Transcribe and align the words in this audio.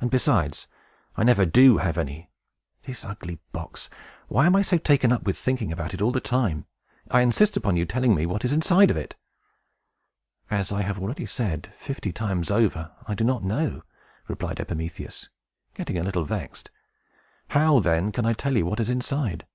"And, 0.00 0.12
besides, 0.12 0.68
I 1.16 1.24
never 1.24 1.44
do 1.44 1.78
have 1.78 1.98
any. 1.98 2.30
This 2.84 3.04
ugly 3.04 3.40
box! 3.50 3.90
I 4.32 4.46
am 4.46 4.62
so 4.62 4.78
taken 4.78 5.10
up 5.10 5.24
with 5.24 5.36
thinking 5.36 5.72
about 5.72 5.92
it 5.92 6.00
all 6.00 6.12
the 6.12 6.20
time. 6.20 6.66
I 7.10 7.20
insist 7.22 7.56
upon 7.56 7.76
your 7.76 7.84
telling 7.86 8.14
me 8.14 8.26
what 8.26 8.44
is 8.44 8.52
inside 8.52 8.92
of 8.92 8.96
it." 8.96 9.16
[Illustration: 10.52 10.68
PANDORA 10.68 10.70
WONDERS 10.70 10.70
AT 10.70 10.70
THE 10.70 10.72
BOX] 10.72 10.72
"As 10.72 10.72
I 10.72 10.82
have 11.42 11.50
already 11.50 11.62
said, 11.66 11.74
fifty 11.76 12.12
times 12.12 12.50
over, 12.52 12.92
I 13.08 13.14
do 13.16 13.24
not 13.24 13.42
know!" 13.42 13.82
replied 14.28 14.60
Epimetheus, 14.60 15.28
getting 15.74 15.98
a 15.98 16.04
little 16.04 16.22
vexed. 16.22 16.70
"How, 17.48 17.80
then, 17.80 18.12
can 18.12 18.24
I 18.24 18.34
tell 18.34 18.56
you 18.56 18.64
what 18.66 18.78
is 18.78 18.88
inside?" 18.88 19.48